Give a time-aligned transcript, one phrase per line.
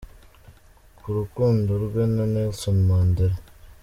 [0.97, 3.37] Ku rukundo rwe na Nelson Mandela.